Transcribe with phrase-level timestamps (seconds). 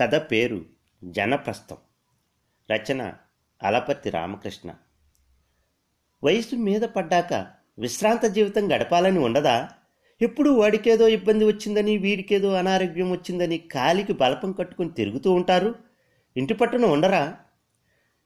[0.00, 0.64] కథ పేరు
[1.04, 1.76] జనప్రస్థం.
[2.72, 3.14] రచన
[3.62, 4.74] అలపర్తి రామకృష్ణ.
[6.24, 7.46] వయసు మీద పడ్డాక
[7.78, 9.68] విశ్రాంత జీవితం గడపాలని ఉండదా?
[10.22, 15.74] ఎప్పుడు వాడికేదో ఇబ్బంది వచ్చిందని వీడికేదో అనారోగ్యం వచ్చిందని కాలికి బలపం కట్టుకుని తిరుగుతూ ఉంటారు?
[16.36, 17.36] ఇంటి పట్టున ఉండరా?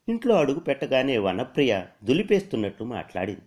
[0.09, 3.43] ఇంట్లో అడుగు పెట్టగానే వనప్రియ దులిపేస్తున్నట్లు మాట్లాడింది.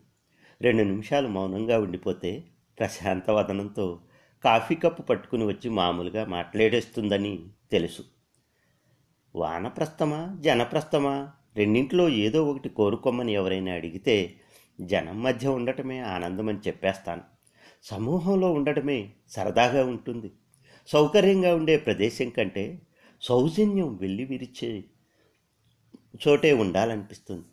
[0.62, 2.44] రెండు నిమిషాలు మౌనంగా ఉండిపోతే
[2.80, 4.00] ప్రశాంత వదనంతో
[4.44, 7.39] కాఫీ కప్పు పట్టుకుని వచ్చి మామూలుగా మాట్లాడేస్తుందని
[7.71, 8.04] తెలుసు.
[9.36, 11.31] వానప్రస్థమా జనప్రస్థమా?
[11.55, 14.35] రెండింటిలో ఏదో ఒకటి కోరుకోమని ఎవరైనా అడిగితే
[14.81, 17.21] జనం మధ్య ఉండటమే ఆనందమని చెప్పేస్తాను.
[17.84, 20.31] సమూహంలో ఉండటమే సరదాగా ఉంటుంది.
[20.88, 22.81] సౌకర్యంగా ఉండే ప్రదేశం కంటే
[23.21, 24.84] సౌజన్యం వెళ్ళి విరిచే
[26.27, 27.45] చోటే ఉండాలనిపిస్తుంది.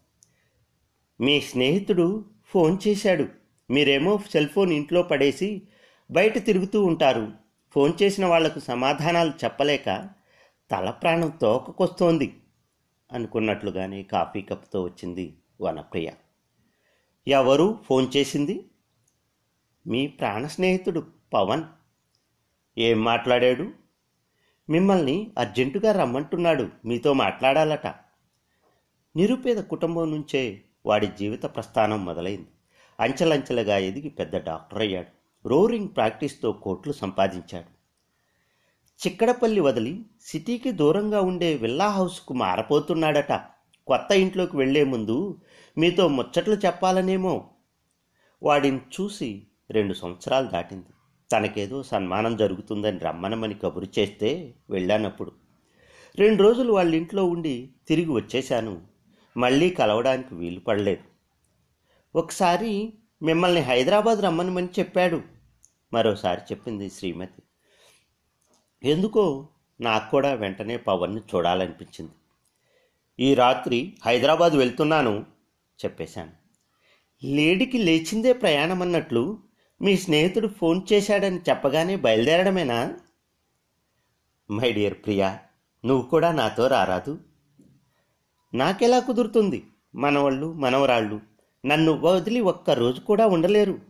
[1.21, 3.27] మీ స్నేహితుడు ఫోన్ చేశాడు.
[3.71, 5.63] మీరేమో సెల్ ఫోన్ ఇంట్లో పడేసి
[6.11, 7.33] బయట తిరుగుతూ ఉంటారు.
[7.73, 10.09] ఫోన్ చేసిన వాళ్ళకు సమాధానాలు చెప్పలేక
[10.73, 12.41] తల ప్రాణం తోకకొస్తోంది
[13.13, 16.11] అనుకున్నట్లుగానే కాఫీ కప్తో వచ్చింది వనప్రియ.
[17.29, 18.71] ఎవరు ఫోన్ చేసింది?
[19.87, 21.63] మీ ప్రాణ స్నేహితుడు పవన్.
[22.79, 23.71] ఏం మాట్లాడాడు?
[24.71, 26.69] మిమ్మల్ని అర్జెంటుగా రమ్మంటున్నాడు.
[26.85, 27.87] మీతో మాట్లాడాలట.
[29.17, 32.49] నిరుపేద కుటుంబం నుంచే వాడి జీవిత ప్రస్థానం మొదలైంది.
[33.01, 37.72] అంచెలంచెలుగా ఎదిగి పెద్ద డాక్టర్ అయ్యాడు రోరింగ్ ప్రాక్టీస్తో కోట్లు సంపాదించాడు.
[39.07, 43.33] చిక్కడపల్లి వదిలి సిటీకి దూరంగా ఉండే విల్లా హౌస్కు మారపోతున్నాడట
[43.87, 45.41] కొత్త ఇంట్లోకి వెళ్ళే ముందు
[45.79, 47.51] మీతో ముచ్చట్లు చెప్పాలనేమో.
[48.43, 50.87] వాడిని చూసి రెండు సంవత్సరాలు దాటింది.
[51.33, 55.33] తనకేదో సన్మానం జరుగుతుందని రమ్మనమని కబురు చేస్తే వెళ్ళానప్పుడు.
[56.19, 58.81] రెండు రోజులు వాళ్ళ ఇంట్లో ఉండి తిరిగి వచ్చేశాను.
[59.37, 61.03] మళ్ళీ కలవడానికి వీలు పడలేదు.
[62.19, 62.93] ఒకసారి
[63.23, 65.23] మిమ్మల్ని హైదరాబాద్ రమ్మనమని చెప్పాడు.
[65.93, 67.43] మరోసారి చెప్పింది శ్రీమతి.
[68.85, 69.49] ఎందుకో
[69.81, 72.13] నాకు కూడా వెంటనే పవన్ని చూడాలనిపించింది.
[73.21, 75.27] ఈ రాత్రి హైదరాబాద్ వెళ్తున్నాను
[75.85, 76.31] చెప్పేశాను.
[77.25, 79.39] లేడికి లేచిందే ప్రయాణం అన్నట్లు
[79.83, 82.95] మీ స్నేహితుడు ఫోన్ చేశాడని చెప్పగానే బయలుదేరడమేనా?
[84.51, 85.39] మై డియర్ ప్రియా
[85.85, 87.19] నువ్వు కూడా నాతో రారాదు.
[88.55, 89.65] నాకెలా కుదురుతుంది?
[89.95, 91.21] మనవాళ్ళు మనవరాళ్ళు
[91.67, 93.81] నన్ను వదిలి ఒక్క రోజు కూడా ఉండలేరు.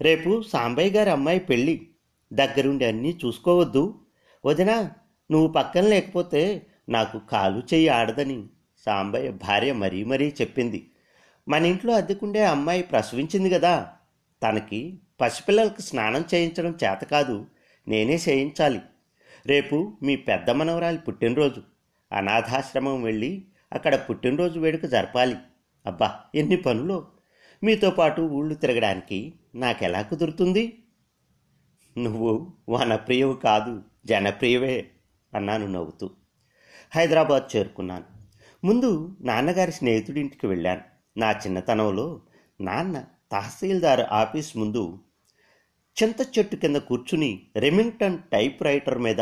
[0.00, 1.88] రేపు సాంబయ్య గారి అమ్మాయి పెళ్ళి.
[2.32, 4.00] దగ్గరుండి అన్నీ చూసుకోవద్దు.
[4.44, 4.90] వదినా
[5.30, 8.44] నువ్వు పక్కన లేకపోతే నాకు కాలు చెయ్యి ఆడదని
[8.78, 10.90] సాంబయ్య భార్య మరీ మరీ చెప్పింది.
[11.48, 13.92] మన ఇంట్లో అద్దెకుండే అమ్మాయి ప్రసవించింది కదా
[14.42, 17.46] తనకి పసిపిల్లలకు స్నానం చేయించడం చేత కాదు
[17.88, 18.80] నేనే చేయించాలి.
[19.46, 21.62] రేపు మీ పెద్ద మనవరాలి పుట్టినరోజు.
[22.12, 25.36] అనాథాశ్రమం వెళ్ళి అక్కడ పుట్టినరోజు వేడుక జరపాలి.
[25.86, 27.06] అబ్బా ఎన్ని పనులు.
[27.64, 30.82] మీతో పాటు ఊళ్ళు తిరగడానికి నాకెలా కుదురుతుంది?
[31.98, 33.82] నువ్వు వనప్రియవు కాదు.
[34.06, 34.90] జనప్రియవే
[35.34, 36.10] అన్నాను నవ్వుతూ.
[36.94, 38.04] హైదరాబాద్ చేరుకున్నాను.
[38.64, 40.80] ముందు నాన్నగారి స్నేహితుడింటికి వెళ్ళాను.
[41.16, 42.20] నా చిన్నతనంలో
[42.60, 44.98] నాన్న తహసీల్దార్ ఆఫీస్ ముందు
[46.02, 49.16] చింత చెట్టు కింద కూర్చుని రెమింగ్టన్ టైప్ రైటర్ మీద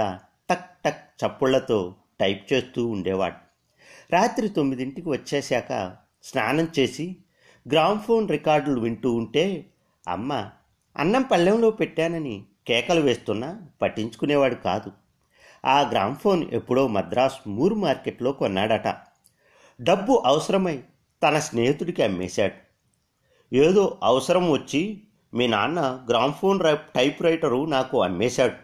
[0.50, 3.36] టక్ టక్ చప్పుళ్ళతో టైప్ చేస్తూ ఉండేవాడు.
[4.12, 7.16] రాత్రి తొమ్మిదింటికి వచ్చేశాక స్నానం చేసి
[7.70, 9.70] గ్రామ్ఫోన్ రికార్డులు వింటూ ఉంటే
[10.08, 10.50] అమ్మ
[10.96, 14.92] అన్నం పళ్ళెంలో పెట్టానని కేకలు వేస్తున్నా పట్టించుకునేవాడు కాదు.
[15.64, 18.96] ఆ గ్రామ్ఫోన్ ఎప్పుడో మద్రాస్ మూర్ మార్కెట్లో కొన్నాడట.
[19.80, 20.82] డబ్బు అవసరమై
[21.22, 22.54] తన స్నేహితుడికి అమ్మేశాడు.
[23.54, 25.02] ఏదో అవసరం వచ్చి
[25.34, 26.60] మీ నాన్న గ్రామ్ఫోన్
[26.94, 28.54] టైప్ రైటరు నాకు అమ్మేశాడు.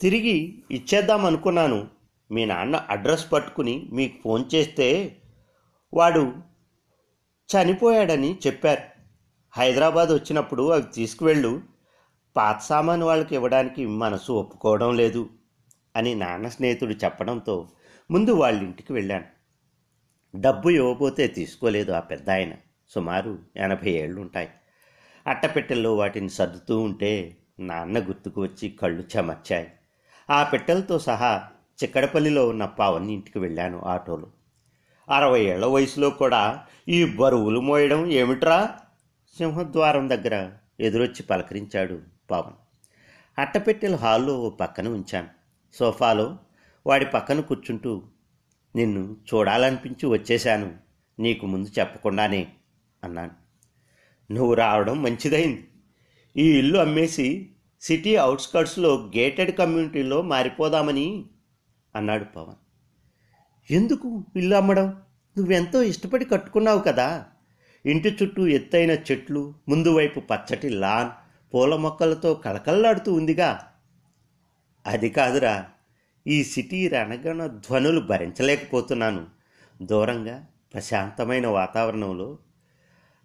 [0.00, 1.86] తిరిగి ఇచ్చేద్దాం అనుకున్నాను
[2.30, 5.16] మీ నాన్న అడ్రస్ పట్టుకుని మీకు ఫోన్ చేస్తే
[5.94, 6.34] వాడు
[7.54, 8.82] చనిపోయాడని చెప్పారు.
[9.52, 11.77] హైదరాబాద్ వచ్చినప్పుడు అవి తీసుకువెళ్ళు.
[12.38, 15.28] పాత సామాను వాళ్ళకి ఇవ్వడానికి మనసు ఒప్పుకోవడం లేదు
[15.96, 17.68] అని నాన్న స్నేహితుడు చెప్పడంతో
[18.10, 19.24] ముందు వాళ్ళ ఇంటికి వెళ్ళాను.
[20.40, 22.52] డబ్బు ఇవ్వబోతే తీసుకోలేదు ఆ పెద్ద ఆయన.
[22.88, 24.48] సుమారు ఎనభై ఏళ్ళు ఉంటాయి
[25.26, 29.70] అట్టపెట్టెల్లో వాటిని సర్దుతూ ఉంటే నాన్న గుర్తుకు వచ్చి కళ్ళు చెమర్చాయి.
[30.30, 31.44] ఆ పెట్టెలతో సహా
[31.84, 34.26] చిక్కడపల్లిలో ఉన్న పావన్ని ఇంటికి వెళ్ళాను ఆటోలో.
[35.10, 38.74] అరవై ఏళ్ళ వయసులో కూడా ఈ బరువులు మోయడం ఏమిట్రా?
[39.38, 40.50] సింహద్వారం దగ్గర
[40.80, 42.52] ఎదురొచ్చి పలకరించాడు పవన్
[43.40, 45.28] అట్టపెట్టెల హాల్లో ఓ పక్కన ఉంచాను
[45.74, 46.38] సోఫాలో
[46.86, 48.02] వాడి పక్కన కూర్చుంటూ
[48.76, 50.76] నిన్ను చూడాలనిపించి వచ్చేశాను.
[51.18, 52.52] నీకు ముందు చెప్పకుండానే
[53.04, 53.30] అన్నాను.
[54.32, 55.68] నువ్వు రావడం మంచిదైంది.
[56.36, 61.24] ఈ ఇల్లు అమ్మేసి సిటీ అవుట్స్కట్స్లో గేటెడ్ కమ్యూనిటీలో మారిపోదామని
[61.94, 62.54] అన్నాడు పవన్.
[63.72, 64.88] ఎందుకు ఇల్లు అమ్మడం?
[65.38, 67.26] నువ్వెంతో ఇష్టపడి కట్టుకున్నావు కదా.
[67.86, 71.10] ఇంటి చుట్టూ ఎత్తైన చెట్లు ముందు వైపు పచ్చటి లాన్
[71.54, 73.72] పూల మొక్కలతో కళకళలాడుతూ ఉందిగా.
[74.86, 75.68] అది కాదురా
[76.26, 79.26] ఈ సిటీ రణగణ ధ్వనులు భరించలేకపోతున్నాను.
[79.82, 82.38] దూరంగా ప్రశాంతమైన వాతావరణంలో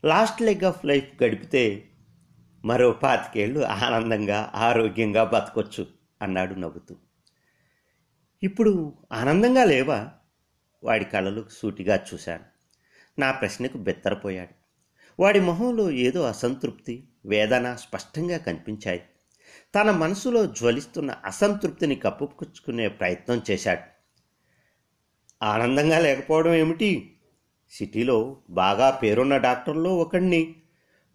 [0.05, 1.89] లాస్ట్ లెగ్ ఆఫ్ లైఫ్ గడిపితే
[2.65, 5.87] మరో పాతికేళ్ళు ఆనందంగా ఆరోగ్యంగా బతకొచ్చు
[6.21, 6.95] అన్నాడు నవ్వుతూ.
[8.43, 10.09] ఇప్పుడు ఆనందంగా లేవా?
[10.83, 12.43] వాడి కళ్ళలు సూటిగా చూశాను.
[13.19, 14.62] నా ప్రశ్నకు బెత్తరపోయాడు.
[15.19, 19.03] వాడి మొహంలో ఏదో అసంతృప్తి వేదన స్పష్టంగా కనిపించాయి.
[19.75, 23.81] తన మనసులో జ్వలిస్తున్న అసంతృప్తిని కప్పుకొచ్చుకునే ప్రయత్నం చేశాడు.
[25.45, 27.19] ఆనందంగా లేకపోవడం ఏమిటి?
[27.71, 30.55] సిటీలో బాగా పేరున్న డాక్టర్లో ఒకడిని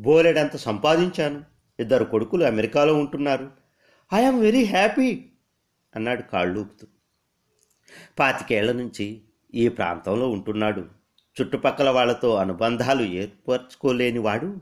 [0.00, 1.45] బోలెడంత సంపాదించాను.
[1.81, 3.50] ఇద్దరు కొడుకులు అమెరికాలో ఉంటున్నారు.
[4.15, 5.25] ఐఎమ్ వెరీ హ్యాపీ
[5.97, 6.87] అన్నాడు కాళ్ళూపుతూ.
[8.19, 9.23] పాతికేళ్ళ నుంచి
[9.55, 10.98] ఈ ప్రాంతంలో ఉంటున్నాడు.
[11.40, 14.56] చుట్టుపక్కల వాళ్ళతో అనుబంధాలు ఏర్పరచుకోలేని వాడు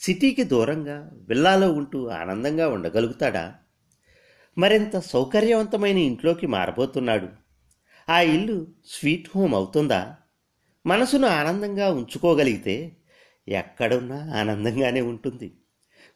[0.00, 3.54] సిటీకి దూరంగా విల్లాలో ఉంటూ ఆనందంగా ఉండగలుగుతాడా?
[4.58, 7.28] మరింత సౌకర్యవంతమైన ఇంట్లోకి మారబోతున్నాడు.
[8.10, 10.16] ఆ ఇల్లు స్వీట్ హోమ్ అవుతుందా?
[10.86, 12.96] మనసును ఆనందంగా ఉంచుకోగలిగితే
[13.48, 15.52] ఎక్కడున్నా ఆనందంగానే ఉంటుంది.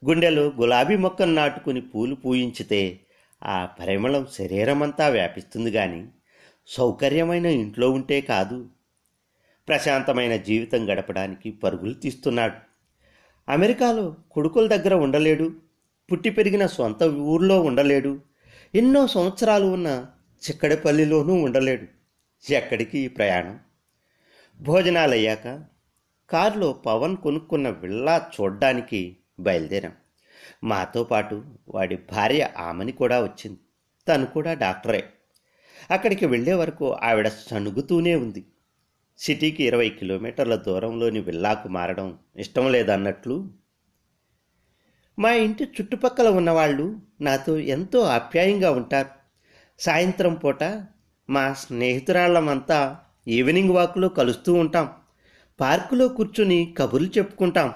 [0.05, 2.99] గుండెలో గులాబీ మొక్కను నాటుకుని పూలు పూయించితే
[3.43, 6.07] ఆ పరిమళం శరీరమంతా వ్యాపిస్తుంది కానీ
[6.67, 8.69] సౌకర్యమైన ఇంట్లో ఉంటే కాదు.
[9.67, 12.53] ప్రశాంతమైన జీవితం గడపడానికి పరుగులు తీస్తున్నాడు.
[13.51, 15.55] అమెరికాలో కొడుకుల దగ్గర ఉండలేడు.
[16.11, 18.19] పుట్టి పెరిగిన సొంత ఊర్లో ఉండలేడు.
[18.75, 20.05] ఎన్నో సంవత్సరాలు ఉన్న
[20.49, 21.87] చిక్కడపల్లిలోనూ ఉండలేడు.
[22.53, 23.59] ఎక్కడికి ఈ ప్రయాణం?
[24.61, 25.63] భోజనాలు అయ్యాక
[26.29, 29.93] కారులో పవన్ కొనుక్కున్న విల్లా చూడ్డానికి బయలుదేరాం.
[30.63, 33.59] మాతో పాటు వాడి భార్య ఆమెని కూడా వచ్చింది.
[34.07, 35.03] తను కూడా డాక్టరే.
[35.91, 38.45] అక్కడికి వెళ్ళే వరకు ఆవిడ సణుగుతూనే ఉంది.
[39.21, 43.51] సిటీకి ఇరవై కిలోమీటర్ల దూరంలోని విల్లాకు మారడం ఇష్టం లేదన్నట్లు.
[45.19, 49.09] మా ఇంటి చుట్టుపక్కల ఉన్నవాళ్ళు నాతో ఎంతో ఆప్యాయంగా ఉంటారు.
[49.79, 50.63] సాయంత్రం పూట
[51.29, 52.97] మా స్నేహితురాళ్ళమంతా
[53.27, 54.89] ఈవినింగ్ వాక్లో కలుస్తూ ఉంటాం.
[55.59, 57.73] పార్కులో కూర్చుని కబుర్లు చెప్పుకుంటాం.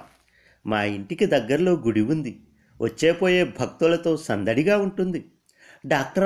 [0.65, 2.39] మా ఇంటికి దగ్గరలో గుడి ఉంది.
[2.81, 5.31] వచ్చేపోయే భక్తులతో సందడిగా ఉంటుంది.
[5.85, 6.23] డాక్టర్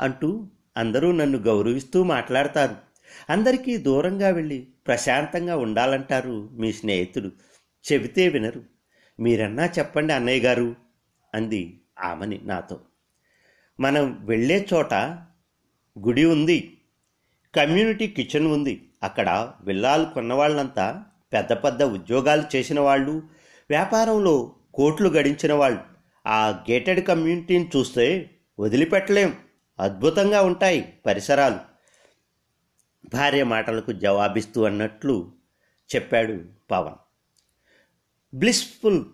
[0.00, 2.85] అంటూ అందరూ నన్ను గౌరవిస్తూ మాట్లాడతారు.
[3.30, 7.30] అందరికీ దూరంగా వెళ్ళి ప్రశాంతంగా ఉండాలంటారు మీ స్నేహితుడు.
[7.92, 8.62] చెబితే వినరు.
[9.20, 10.74] మీరన్నా చెప్పండి అన్నయ్య గారు
[11.34, 12.80] అంది ఆమెని నాతో.
[13.80, 14.94] మనం వెళ్ళే చోట
[15.98, 16.78] గుడి ఉంది.
[17.56, 18.88] కమ్యూనిటీ కిచెన్ ఉంది.
[19.02, 23.12] అక్కడ విల్లాలు కొన్నవాళ్ళంతా పెద్ద పెద్ద ఉద్యోగాలు చేసిన వాళ్ళు
[23.70, 25.78] వ్యాపారంలో కోట్లు గడించిన వాళ్ళు.
[26.26, 28.30] ఆ గేటెడ్ కమ్యూనిటీని చూస్తే
[28.60, 29.34] వదిలిపెట్టలేం.
[29.80, 31.75] అద్భుతంగా ఉంటాయి పరిసరాలు.
[33.12, 35.32] భార్య మాటలకు జవాబిస్తూ అన్నట్లు
[35.94, 36.94] చెప్పాడు పవన్.
[38.36, 39.04] బ్లిస్ఫుల్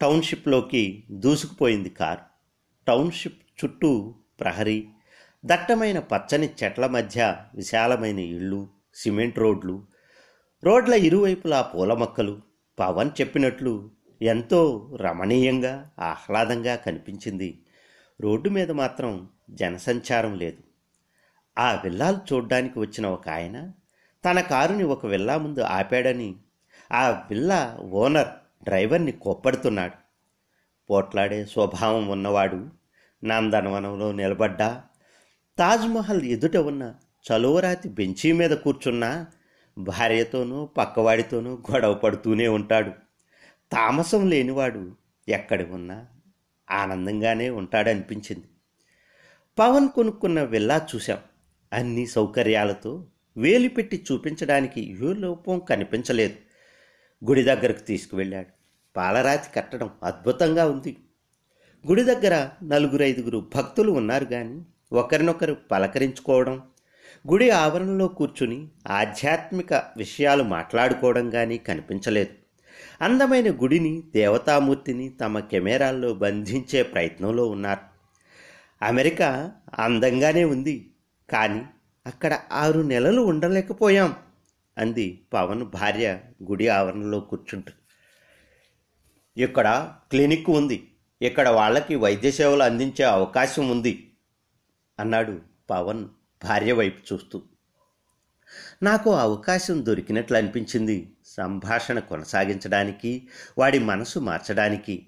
[0.00, 2.20] టౌన్షిప్లోకి దూసుకుపోయింది కారు.
[2.86, 4.88] టౌన్షిప్ చుట్టూ ప్రహరీ
[5.44, 9.86] దట్టమైన పచ్చని చెట్ల మధ్య విశాలమైన ఇళ్ళు సిమెంట్ రోడ్లు
[10.64, 12.42] రోడ్ల ఇరువైపులా పూల మొక్కలు.
[12.78, 13.90] పవన్ చెప్పినట్లు
[14.22, 17.62] ఎంతో రమణీయంగా ఆహ్లాదంగా కనిపించింది.
[18.20, 20.56] రోడ్డు మీద మాత్రం జనసంచారం లేదు.
[21.58, 23.70] ఆ విల్లాలు చూడ్డానికి వచ్చిన ఒక ఆయన
[24.24, 26.34] తన కారుని ఒక విల్లా ముందు ఆపాడని
[26.92, 28.28] ఆ విల్లా ఓనర్
[28.64, 29.94] డ్రైవర్ని కోప్పడుతున్నాడు.
[30.90, 32.68] పోట్లాడే స్వభావం ఉన్నవాడు
[33.24, 34.82] నందనవనంలో నిలబడ్డా
[35.58, 36.94] తాజ్మహల్ ఎదుట ఉన్న
[37.26, 39.26] చలువరాతి బెంచీ మీద కూర్చున్నా
[39.78, 42.90] భార్యతోనూ పక్కవాడితోనూ గొడవ పడుతూనే ఉంటాడు.
[43.72, 44.92] తామసం లేనివాడు
[45.28, 46.06] ఎక్కడి ఉన్నా
[46.70, 48.46] ఆనందంగానే ఉంటాడనిపించింది.
[49.58, 51.18] పవన్ కొనుక్కున్న విల్లా చూశాం.
[51.72, 53.06] అన్ని సౌకర్యాలతో
[53.36, 56.34] వేలు పెట్టి చూపించడానికి ఏ లోపం కనిపించలేదు.
[57.24, 58.46] గుడి దగ్గరకు తీసుకువెళ్ళాడు.
[58.96, 60.96] పాలరాతి కట్టడం అద్భుతంగా ఉంది.
[61.88, 66.62] గుడి దగ్గర నలుగురు ఐదుగురు భక్తులు ఉన్నారు కానీ ఒకరినొకరు పలకరించుకోవడం
[67.30, 72.30] గుడి ఆవరణలో కూర్చుని ఆధ్యాత్మిక విషయాలు మాట్లాడుకోవడం కానీ కనిపించలేదు.
[73.04, 77.80] అందమైన గుడిని దేవతామూర్తిని తమ కెమెరాల్లో బంధించే ప్రయత్నంలో ఉన్నారు.
[78.84, 80.90] అమెరికా అందంగానే ఉంది.
[81.30, 81.62] కానీ
[82.06, 84.16] అక్కడ ఆరు నెలలు ఉండలేకపోయాం
[84.78, 87.72] అంది పవన్ భార్య గుడి ఆవరణలో కూర్చుంటూ.
[89.36, 90.92] ఇక్కడ క్లినిక్ ఉంది.
[91.22, 94.12] ఇక్కడ వాళ్ళకి వైద్య సేవలు అందించే అవకాశం ఉంది
[95.00, 95.40] అన్నాడు
[95.70, 96.08] పవన్
[96.44, 97.42] భార్య వైపు చూస్తూ.
[98.82, 103.28] నాకు అవకాశం దొరికినట్లు అనిపించింది సంభాషణ కొనసాగించడానికి
[103.58, 105.06] వాడి మనసు మార్చడానికి.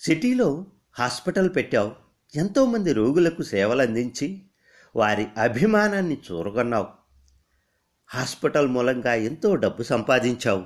[0.00, 0.66] సిటీలో
[0.98, 1.92] హాస్పిటల్ పెట్టావు.
[2.34, 4.42] ఎంతోమంది రోగులకు సేవలు అందించి
[4.96, 6.86] వారి అభిమానాన్ని చూరగొన్నావు.
[8.08, 10.64] హాస్పిటల్ మూలంగా ఎంతో డబ్బు సంపాదించావు.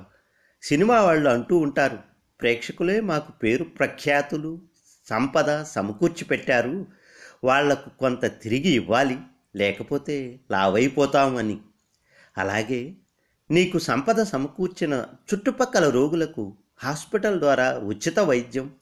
[0.63, 1.99] సినిమా వాళ్ళు అంటూ ఉంటారు
[2.41, 4.61] ప్రేక్షకులే మాకు పేరు ప్రఖ్యాతులు
[5.09, 6.85] సంపద సమకూర్చి పెట్టారు
[7.43, 9.17] వాళ్ళకు కొంత తిరిగి ఇవ్వాలి
[9.55, 11.61] లేకపోతే లావైపోతామని.
[12.37, 12.93] అలాగే
[13.51, 18.75] నీకు సంపద సమకూర్చిన చుట్టుపక్కల రోగులకు హాస్పిటల్ ద్వారా ఉచిత వైద్యం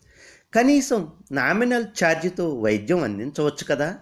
[0.54, 4.00] కనీసం నామినల్ ఛార్జీతో వైద్యం అందించవచ్చు కదా?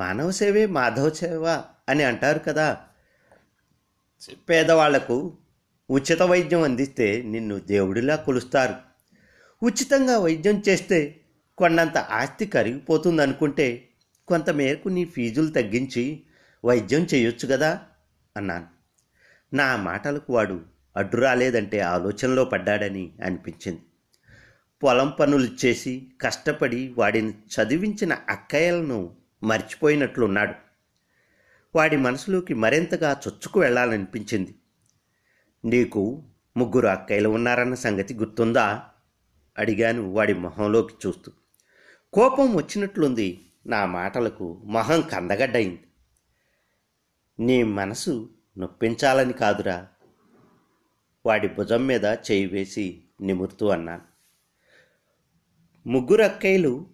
[0.00, 2.80] మానవ సేవే మాధవ సేవ అని అంటారు కదా.
[4.48, 5.36] పేదవాళ్ళకు
[5.90, 8.74] ఉచిత వైద్యం అందిస్తే నిన్ను దేవుడిలా కొలుస్తారు.
[9.62, 11.20] ఉచితంగా వైద్యం చేస్తే
[11.58, 13.88] కొన్నంత ఆస్తి కరిగిపోతుంది అనుకుంటే
[14.28, 16.22] కొంతమేరకు నీ ఫీజులు తగ్గించి
[16.64, 17.80] వైద్యం చేయొచ్చు కదా
[18.36, 18.66] అన్నాను.
[19.54, 20.60] నా మాటలకు వాడు
[20.96, 23.82] అడ్డు రాలేదంటే ఆలోచనలో పడ్డాడని అనిపించింది.
[24.82, 30.54] పొలం పనులు చేసి కష్టపడి వాడిని చదివించిన అక్కయ్యలను మర్చిపోయినట్లున్నాడు.
[31.74, 34.54] వాడి మనసులోకి మరింతగా చొచ్చుకు వెళ్ళాలనిపించింది
[35.64, 36.24] నీకు
[36.56, 38.82] ముగ్గురు అక్కయ్యలు ఉన్నారన్న సంగతి గుర్తుందా?
[39.58, 41.32] అడిగాను వాడి మొహంలోకి చూస్తూ.
[42.12, 43.52] కోపం వచ్చినట్లుంది.
[43.66, 45.82] నా మాటలకు మొహం కందగడ్డయింది.
[47.40, 49.88] నీ మనసు నొప్పించాలని కాదురా.
[51.26, 54.02] వాడి భుజం మీద చేయి వేసి నిమురుతూ అన్నాను.
[55.88, 56.86] ముగ్గురు అక్కయ్యలు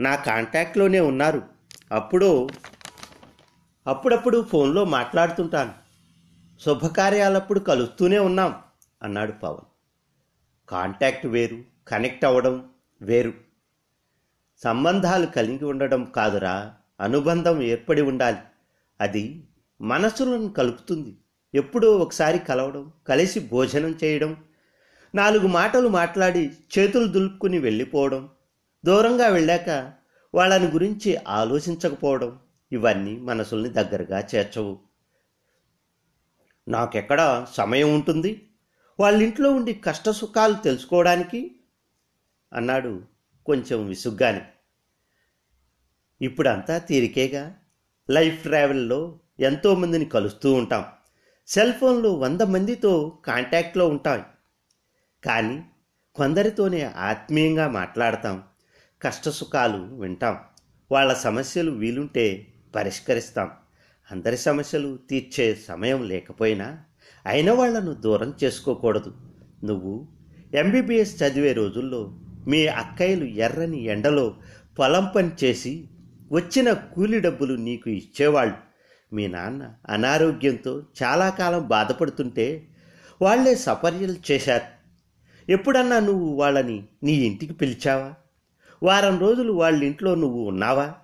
[0.00, 1.59] నా కాంటాక్ట్లోనే ఉన్నారు.
[1.92, 2.48] అప్పుడు
[3.86, 5.72] అప్పుడప్పుడు ఫోన్లో మాట్లాడుతుంటాను.
[6.60, 8.54] శుభకార్యాలప్పుడు కలుస్తూనే ఉన్నాం
[9.02, 9.64] అన్నాడు పవన్.
[10.68, 12.68] కాంటాక్ట్ వేరు కనెక్ట్ అవ్వడం
[13.02, 13.32] వేరు.
[14.64, 18.38] సంబంధాలు కలిగి ఉండడం కాదురా అనుబంధం ఏర్పడి ఉండాలి.
[19.00, 19.48] అది
[19.80, 21.16] మనసులను కలుపుతుంది.
[21.54, 24.36] ఎప్పుడో ఒకసారి కలవడం కలిసి భోజనం చేయడం
[25.14, 28.28] నాలుగు మాటలు మాట్లాడి చేతులు దులుపుకుని వెళ్ళిపోవడం
[28.84, 29.99] దూరంగా వెళ్ళాక
[30.34, 32.38] వాళ్ళని గురించి ఆలోచించకపోవడం
[32.72, 34.78] ఇవన్నీ మనసుల్ని దగ్గరగా చేర్చవు.
[36.68, 38.50] నాకెక్కడ సమయం ఉంటుంది?
[39.00, 41.60] వాళ్ళ ఇంట్లో ఉండి కష్ట సుఖాలు తెలుసుకోవడానికి?
[42.52, 43.02] అన్నాడు
[43.46, 44.40] కొంచెం విసుగ్గాని.
[46.24, 47.56] ఇప్పుడంతా తీరికేగా.
[48.10, 50.84] లైఫ్ ట్రావెల్లో ఎంతోమందిని కలుస్తూ ఉంటాం.
[51.46, 54.24] సెల్ ఫోన్లో వంద మందితో కాంటాక్ట్లో ఉంటాం
[55.24, 55.64] కానీ
[56.14, 58.42] కొందరితోనే ఆత్మీయంగా మాట్లాడతాం.
[59.02, 60.38] కష్ట సుఖాలు వింటాం.
[60.92, 63.50] వాళ్ళ సమస్యలు వీలుంటే పరిష్కరిస్తాం.
[64.12, 66.78] అందరి సమస్యలు తీర్చే సమయం లేకపోయినా
[67.26, 69.14] అయిన వాళ్ళను దూరం చేసుకోకూడదు.
[69.64, 70.06] నువ్వు
[70.54, 74.34] ఎంబీబీఎస్ చదివే రోజుల్లో మీ అక్కయ్యలు ఎర్రని ఎండలో
[74.78, 75.88] పొలం పని చేసి
[76.32, 78.54] వచ్చిన కూలి డబ్బులు నీకు ఇచ్చేవాళ్ళు.
[79.14, 82.68] మీ నాన్న అనారోగ్యంతో చాలా కాలం బాధపడుతుంటే
[83.22, 84.64] వాళ్ళే సపర్యలు చేశారు.
[85.52, 88.14] ఎప్పుడన్నా నువ్వు వాళ్ళని నీ ఇంటికి పిలిచావా?
[88.82, 90.94] వారం రోజులు వాళ్ళ ఇంట్లో నువ్వు ఉన్నావా?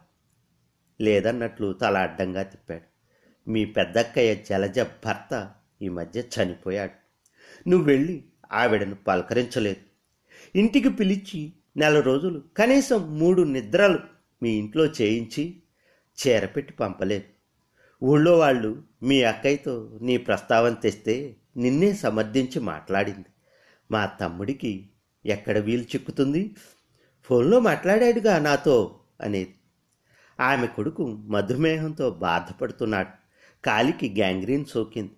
[1.00, 2.96] లేదన్నట్లు తల అడ్డంగా తిప్పాడు.
[3.50, 5.52] మీ పెద్దక్కయ్య జలజ భర్త
[5.82, 6.92] ఈ మధ్య చనిపోయాడు.
[7.68, 9.80] నువ్వు వెళ్ళి ఆవిడను పలకరించలేదు.
[10.58, 13.98] ఇంటికి పిలిచి నెల రోజులు కనీసం మూడు నిద్రలు
[14.42, 15.62] మీ ఇంట్లో చేయించి
[16.26, 17.24] చీరపెట్టి పంపలేదు.
[18.04, 23.26] ఊళ్ళో వాళ్ళు మీ అక్కయ్యతో నీ ప్రస్తావన తెస్తే నిన్నే సమర్థించి మాట్లాడింది.
[23.90, 24.90] మా తమ్ముడికి
[25.26, 26.54] ఎక్కడ వీలు చిక్కుతుంది?
[27.26, 29.54] ఫోన్లో మాట్లాడాడుగా నాతో అనేది.
[30.40, 33.08] ఆమె కొడుకు మధుమేహంతో బాధపడుతున్నాడు.
[33.64, 35.10] కాలికి గ్యాంగ్రీన్ సోకింది.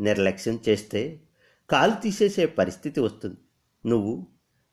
[0.00, 1.20] నిర్లక్ష్యం చేస్తే
[1.70, 3.36] కాలు తీసేసే పరిస్థితి వస్తుంది.
[3.88, 4.26] నువ్వు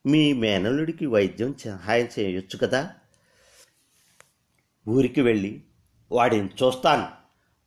[0.06, 2.94] మీ మేనల్లుడికి వైద్యం సహాయం చేయొచ్చు కదా?
[4.88, 5.64] ఊరికి వెళ్ళి
[6.12, 7.08] వాడిని చూస్తాను.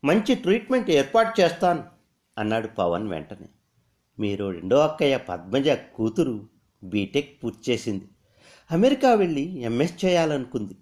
[0.07, 1.85] మంచి ట్రీట్మెంట్ ఏర్పాటు చేస్తాను
[2.39, 3.49] అన్నాడు పవన్ వెంటనే.
[4.19, 6.49] మీరు రెండో అక్కయ్య పద్మజ కూతురు
[6.85, 8.09] బీటెక్ పూర్తి చేసింది.
[8.73, 10.77] అమెరికా వెళ్ళి ఎంఎస్ చేయాలనుకుంది.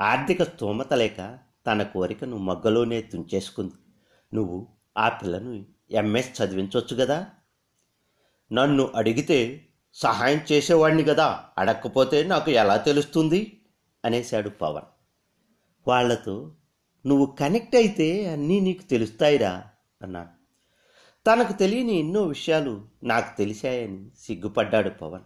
[0.00, 3.72] ఆర్థిక స్తోమత లేక తన కోరికను మగ్గలోనే తుంచేసుకుంది.
[4.34, 4.66] నువ్వు
[4.98, 7.26] ఆ పిల్లను ఎంఎస్ చదివించవచ్చు కదా
[8.52, 13.60] నన్ను అడిగితే సహాయం చేసేవాడిని కదా అడగకపోతే నాకు ఎలా తెలుస్తుంది?
[14.04, 14.84] అనేశాడు పవన్.
[15.88, 16.52] వాళ్ళతో
[17.06, 19.64] నువ్వు కనెక్ట్ అయితే అన్నీ నీకు తెలుస్తాయిరా
[20.02, 20.38] అన్నాడు.
[21.26, 25.22] తనకు తెలియని ఎన్నో విషయాలు నాకు తెలిసాయని సిగ్గుపడ్డాడు పవన్.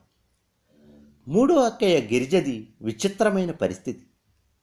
[1.28, 4.06] మూడో అక్కయ్య గిరిజది విచిత్రమైన పరిస్థితి.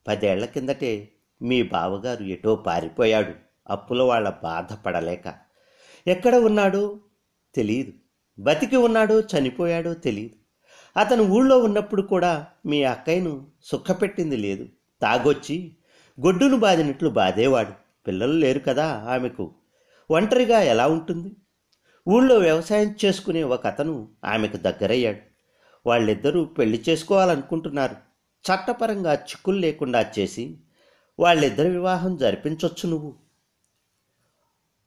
[0.07, 1.09] పదేళ్ళ కిందటే
[1.41, 3.33] మీ బావగారు ఎటో పారిపోయాడు.
[3.69, 5.33] అప్పుల వాళ్ళ బాధపడలేక
[6.07, 6.99] ఎక్కడ ఉన్నాడో
[7.55, 7.93] తెలియదు
[8.39, 10.35] బతికి ఉన్నాడో చనిపోయాడో తెలియదు
[10.99, 14.67] అతను ఊళ్ళో ఉన్నప్పుడు కూడా మీ అక్కయ్యను సుఖపెట్టింది లేదు.
[15.01, 15.77] తాగొచ్చి
[16.25, 17.71] గొడ్డును బాదినట్లు బాధేవాడు.
[18.07, 19.55] పిల్లలు లేరు కదా ఆమెకు.
[20.11, 21.35] ఒంటరిగా ఎలా ఉంటుంది?
[22.07, 25.28] ఊళ్ళో వ్యవసాయం చేసుకునే ఒక అతను ఆమెకు దగ్గరయ్యాడు.
[25.85, 27.95] వాళ్ళిద్దరూ పెళ్ళి చేసుకోవాలనుకుంటున్నారు.
[28.45, 30.57] చట్టపరంగా చిక్కులు లేకుండా చేసి
[31.19, 33.15] వాళ్ళిద్దరి వివాహం జరిపించవచ్చు నువ్వు.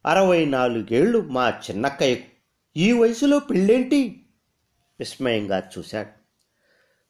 [0.06, 2.22] అరవై నాలుగేళ్ళు మా చిన్నక్కయ్యకు
[2.76, 4.26] ఈ వయసులో పెళ్ళేంటి?
[5.00, 6.22] విస్మయంగా చూశాడు.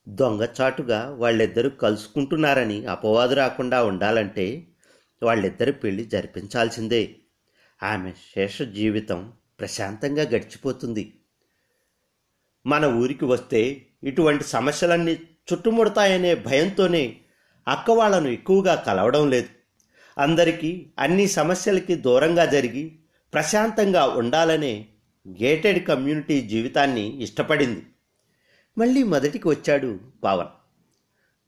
[0.08, 4.68] దొంగచాటుగా వాళ్ళిద్దరూ కలుసుకుంటున్నారని అపవాదు రాకుండా ఉండాలంటే
[5.22, 7.16] వాళ్ళిద్దరి పెళ్ళి జరిపించాల్సిందే.
[7.82, 11.21] ఆమె శేష జీవితం ప్రశాంతంగా గడిచిపోతుంది.
[12.66, 15.12] మన ఊరికి వస్తే ఇటువంటి సమస్యలన్నీ
[15.52, 17.16] చుట్టుముడతాయనే భయంతోనే
[17.68, 19.48] అక్క వాళ్ళను ఎక్కువగా కలవడం లేదు.
[20.18, 22.92] అందరికీ అన్ని సమస్యలకి దూరంగా జరిగి
[23.32, 24.86] ప్రశాంతంగా ఉండాలనే
[25.28, 27.86] గేటెడ్ కమ్యూనిటీ జీవితాన్ని ఇష్టపడింది.
[28.78, 30.46] మళ్ళీ మొదటికి వచ్చాడు పవన్.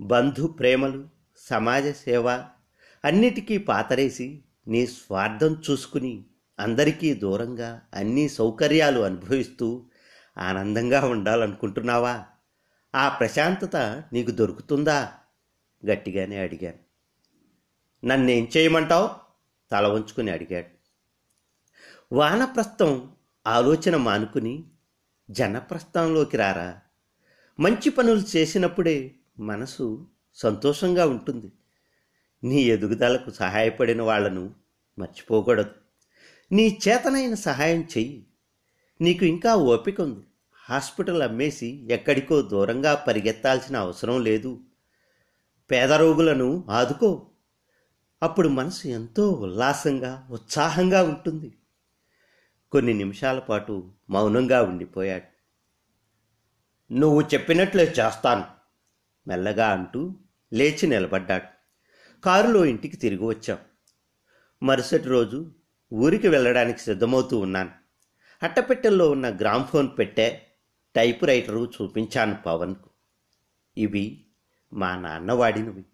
[0.00, 1.04] బంధు ప్రేమలు
[1.38, 2.28] సమాజ సేవ
[3.04, 6.22] అన్నిటికీ పాతరేసి నీ స్వార్థం చూసుకుని
[6.60, 9.82] అందరికీ దూరంగా అన్ని సౌకర్యాలు అనుభవిస్తూ
[10.38, 12.24] ఆనందంగా ఉండాలనుకుంటున్నావా?
[12.94, 13.76] ఆ ప్రశాంతత
[14.12, 15.12] నీకు దొరుకుతుందా?
[15.86, 16.78] గట్టిగానే అడిగాను.
[18.06, 19.10] నన్నేం చేయమంటావు?
[19.70, 20.66] తల వంచుకుని అడిగాడు.
[22.14, 23.10] వానప్రస్థం
[23.46, 24.64] ఆలోచన మానుకుని
[25.30, 26.80] జనప్రస్థంలోకి రారా?
[27.60, 31.52] మంచి పనులు చేసినప్పుడే మనసు సంతోషంగా ఉంటుంది.
[32.44, 34.54] నీ ఎదుగుదలకు సహాయపడిన వాళ్ళను
[34.98, 35.70] మర్చిపోకూడదు.
[36.52, 38.26] నీ చేతనైన సహాయం చెయ్యి.
[39.00, 40.26] నీకు ఇంకా ఓపిక ఉంది
[40.70, 44.60] హాస్పిటల్ అమ్మేసి ఎక్కడికో దూరంగా పరిగెత్తాల్సిన అవసరం లేదు.
[45.70, 47.30] పేద రోగులను ఆదుకో.
[48.22, 51.58] అప్పుడు మనసు ఎంతో ఉల్లాసంగా ఉత్సాహంగా ఉంటుంది.
[52.72, 55.34] కొన్ని నిమిషాల పాటు మౌనంగా ఉండిపోయాడు.
[56.94, 58.44] నువ్వు చెప్పినట్లే చేస్తాను
[59.28, 60.14] మెల్లగా అంటూ
[60.52, 61.46] లేచి నిలబడ్డాడు.
[62.24, 63.58] కారులో ఇంటికి తిరిగి వచ్చాం.
[64.62, 65.52] మరుసటి రోజు
[65.92, 67.83] ఊరికి వెళ్ళడానికి సిద్ధమవుతూ ఉన్నాను.
[68.42, 70.42] అట్టపెట్టెల్లో ఉన్న గ్రామ్ఫోన్ పెట్టే
[70.96, 72.90] టైప్ రైటరు చూపించాను పవన్కు.
[73.78, 74.24] ఇవి
[74.72, 75.84] మా నాన్న వాడినవి.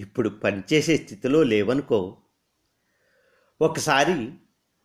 [0.00, 2.16] ఇప్పుడు పనిచేసే స్థితిలో లేవనుకో.
[3.60, 4.32] ఒకసారి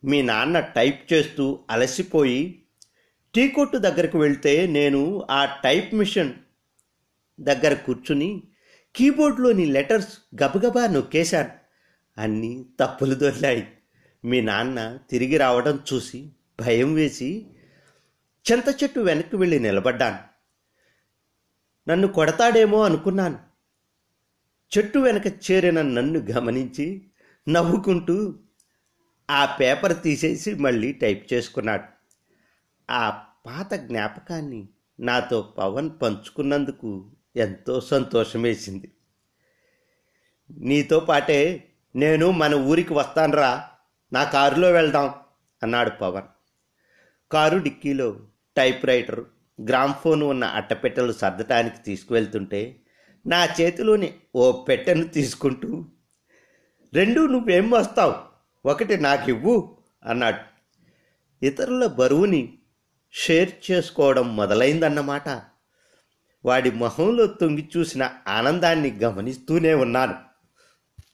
[0.03, 2.63] మీ నాన్న టైప్ చేస్తూ అలసిపోయి
[3.36, 6.34] టీ కొట్టు దగ్గరకు వెళ్తే నేను ఆ టైప్ మిషన్
[7.41, 8.43] దగ్గర కూర్చుని
[8.96, 11.51] కీబోర్డ్లోని లెటర్స్ గబగబా నొక్కేశాను.
[12.17, 13.67] అన్నీ తప్పులు దొరికాయి.
[14.25, 16.29] మీ నాన్న తిరిగి రావడం చూసి
[16.62, 17.51] భయం వేసి
[18.51, 20.20] చింత చెట్టు వెనక్కి వెళ్ళి నిలబడ్డాను.
[21.90, 23.40] నన్ను కొడతాడేమో అనుకున్నాను.
[24.77, 27.12] చెట్టు వెనక చేరిన నన్ను గమనించి
[27.50, 28.40] నవ్వుకుంటూ
[29.29, 31.83] ఆ పేపర్ తీసేసి మళ్ళీ టైప్ చేసుకున్నాడు.
[32.92, 33.09] ఆ
[33.46, 38.92] పాత జ్ఞాపకాన్ని నాతో పవన్ పంచుకున్నందుకు ఎంతో సంతోషమేసింది.
[40.57, 43.70] నీతో పాటే నేను మన ఊరికి వస్తానురా
[44.14, 45.14] నా కారులో వెళ్దాం
[45.64, 46.41] అన్నాడు పవన్.
[47.31, 48.20] కారు డిక్కీలో
[48.57, 49.20] టైప్ రైటర్
[49.59, 52.79] గ్రామ్ఫోన్ ఉన్న అట్టపెట్టెలు సర్దటానికి తీసుకువెళ్తుంటే
[53.27, 55.85] నా చేతిలోని ఓ పెట్టెను తీసుకుంటూ
[56.94, 58.15] రెండు నువ్వేం వస్తావు
[58.65, 60.41] ఒకటి నాకు ఇవ్వు అన్నాడు.
[61.46, 62.53] ఇతరుల బరువుని
[63.13, 65.29] షేర్ చేసుకోవడం మొదలైందన్నమాట.
[66.46, 70.30] వాడి మొహంలో తొంగి చూసిన ఆనందాన్ని గమనిస్తూనే ఉన్నాను.